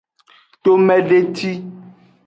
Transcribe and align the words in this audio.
Tomedeci. 0.63 1.51